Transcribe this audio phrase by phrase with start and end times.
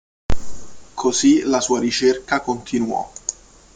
[0.95, 3.07] Così la sua ricerca continuò.